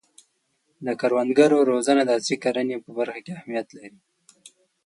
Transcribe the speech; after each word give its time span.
د 0.85 0.87
کروندګرو 1.01 1.57
روزنه 1.71 2.01
د 2.05 2.11
عصري 2.17 2.37
کرنې 2.43 2.77
په 2.83 2.89
برخه 2.97 3.19
کې 3.25 3.31
اهمیت 3.37 3.67
لري. 3.77 3.99